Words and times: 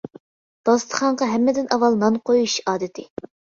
داستىخانغا 0.69 1.27
ھەممىدىن 1.35 1.69
ئاۋۋال 1.77 2.01
نان 2.07 2.19
قويۇش 2.25 2.59
ئادىتى. 2.75 3.09